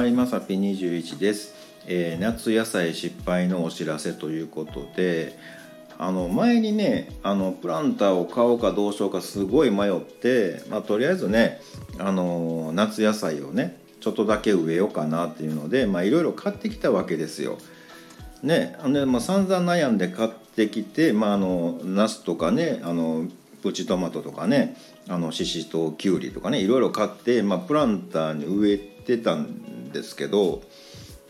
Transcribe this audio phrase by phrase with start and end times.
[0.00, 1.54] はいまさぴ21です、
[1.86, 5.38] えー夏野菜失敗のお知らせということで
[5.98, 11.60] あの前にねあのプランターを買おうかどうしようかすごい迷って、まあ、とりあえずね
[11.98, 17.58] あの夏野菜をねちょっとだけ植えようかなっていうのでいろいろ買ってきたわけですよ。
[18.42, 23.26] ねで、まあ、散々悩んで買ってきて、まあ、あのナスとかねあの
[23.62, 30.62] プチトマトとかねあのシシトウキュウリとかねいろいろ買って、まあ、プランターに植えてたんですけど、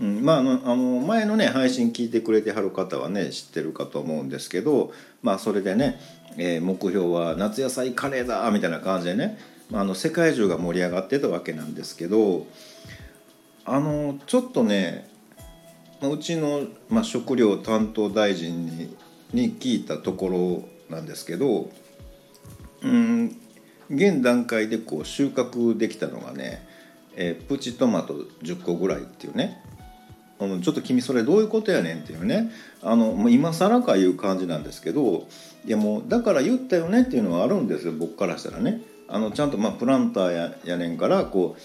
[0.00, 4.92] うん、まああの前のね配信聞いてくれてはる方はね知ってるかと思うんですけど、
[5.22, 6.00] まあ、それでね、
[6.36, 9.38] えー目標は夏野菜カレーだみたいな感じでね、
[9.70, 12.46] まあ、あの世界中が盛り上がってたわけなんですけど
[13.64, 15.08] あのちょっとね
[16.02, 18.96] うちの、まあ、食料担当大臣に
[19.32, 21.70] に聞いたところなんですけど
[22.82, 23.36] うん
[23.90, 26.64] 現段階でこう収穫できたのがね、
[27.16, 29.62] えープチトマト10個ぐらいっていうね
[30.62, 32.50] ちょっと君それどういうことやねんっていうね
[32.82, 35.26] あのもう今更かいう感じなんですけど
[35.66, 38.80] いやもうだから言ったよねっていうのはあるんですよ僕からしたらね。
[39.12, 41.56] あのちゃんとまあプランターややねんからこ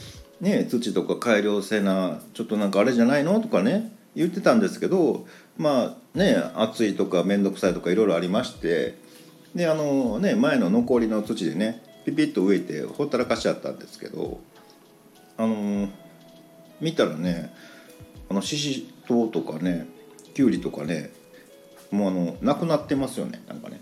[0.42, 8.98] うね土とか改良せなちょっとなんかあれじゃないのとかね言ってたんですけどまあね暑いとか面倒くさいとかいろいろありまして
[9.54, 14.40] であのね前の残りの土でねピピッと植えてほったらかしちゃったんですけど
[15.38, 15.90] あの
[16.82, 17.54] 見たらね
[18.30, 19.88] あのシシトウとかね
[20.34, 21.12] キュウリとかね
[21.92, 23.82] もうあのなくなってますよねなんかね。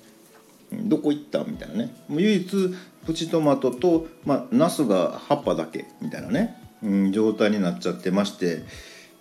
[0.71, 1.95] どこ行ったみたいなね。
[2.07, 8.63] もう唯一プチトマトと、まあ、ナスが葉っぱだけみたいなね、うん、状態になっちゃってまして。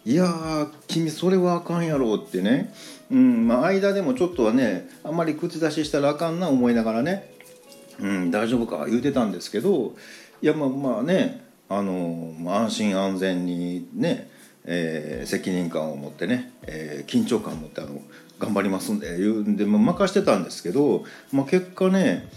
[0.05, 2.75] いやー君それはあかんやろうってね、
[3.09, 7.33] うんまあ、間でもちょっとはねあんまり口出ししたらあかんな思いながらね、
[8.01, 9.95] うん、大丈夫か言うてたんですけど。
[10.43, 11.45] いやまあまあね
[11.79, 14.29] あの安心安全にね、
[14.65, 18.01] えー責任感を持ってね、えー緊張感を持ってあの
[18.39, 22.29] 頑張りますんで言うんで、まあ、任してたんですけど、まあ、結果ね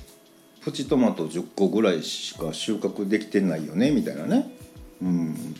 [0.62, 4.52] プチトマト10個ぐらいしか収穫できてないよねみたいなね。
[5.02, 5.56] うん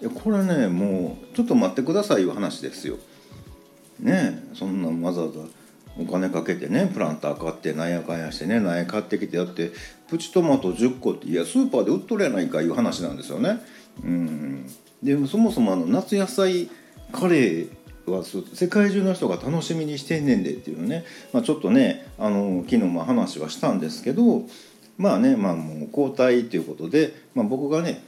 [0.00, 2.98] いやこれねもうちょっと待ってくださいいう話ですよ。
[3.98, 5.40] ねそんなわざわざ
[5.98, 9.72] お金かけてねプランター買ってなんやかんやしてね苗買ってきてやって
[10.08, 13.60] プチトマト10個っていやスーパーで売っとるやないかいう話なんですよね。
[14.04, 14.66] うん。
[15.02, 16.68] でそもそもあの夏野菜
[17.12, 17.70] カレー
[18.06, 24.44] は世界中の人が楽しみにしてんねんでっていうね、まあ、ちょっとねあの昨日も話はしたんですけど
[24.96, 28.02] まあねまあもう交代ということで、まあ、僕がね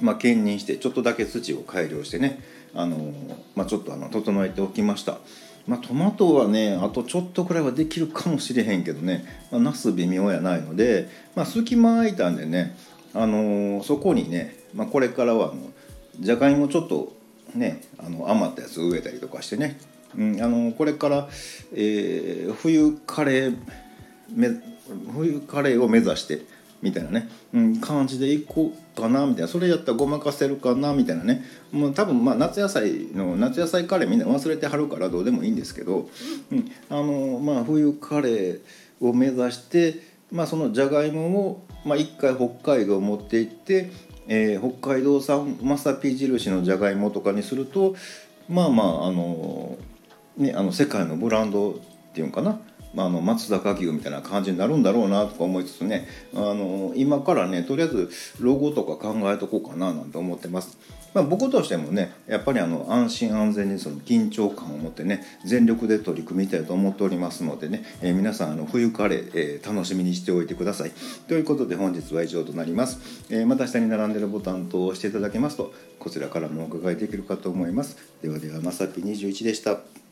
[0.00, 2.40] まあ、兼任してちょっとだけ土を改良してね
[2.74, 3.12] あの、
[3.54, 5.18] まあ、ちょっとあの整えておきました、
[5.68, 12.74] まあ、トマトはねあとちょっとくらいはできるかもしれへんけどね、まあ、ナス微妙やないので、まあ、隙間空いたんでね
[13.14, 15.70] あのそこにね、まあ、これからはあの
[16.18, 17.12] じゃがいもちょっと
[17.54, 19.78] ねあの余ったやつ植えたりとかしてね、
[20.16, 21.28] うん、あのこれから、
[21.74, 23.56] えー冬カレー
[25.12, 26.40] 冬カレーを目指して
[26.82, 29.48] みたいなね、うん、感じでいこうかなみたいな。
[29.48, 31.44] それやったらごまかせるかなみたいなね。
[31.72, 36.08] もう多分まあ夏野菜の夏野菜カレーみんな忘れてはるからどうでもいいんですけど、
[36.52, 38.60] うん、あのまあ冬カレー
[39.00, 40.00] を目指して、
[40.32, 43.90] まあ、そのじゃがいもを、まあ、一回北海道持って行って、
[44.26, 47.96] えー北海道産まさぴ印のじゃがいもとかにすると
[48.48, 49.78] まあまああの
[50.38, 51.74] ね、あの世界のブランドっ
[52.14, 52.60] ていうんかな、
[52.94, 58.10] まあ、あの松坂牛みたいな感じになるんだろうなとか思いつつねあの今からねとりあえず
[58.40, 60.78] ロゴとか考えとこうかななんて思ってます。
[61.14, 70.92] まあ、僕としてもねやっぱりあの安心安全にその緊張感を持ってね全力で取り組みたいと思っておりますのでね、えー皆さんあの冬カレー、えー楽しみにしておいてください。
[71.26, 77.96] ということで本日は以上となります、えーまた下に並んでるボタンと押していただけますとこちらからもお伺いできるかと思います。
[78.22, 80.07] ではではまさぴ21でした。